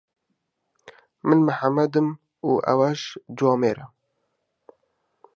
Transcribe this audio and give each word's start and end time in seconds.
من 1.27 1.39
محەممەدم 1.47 2.07
و 2.47 2.51
ئەوەش 2.65 3.01
جوامێرە. 3.37 3.85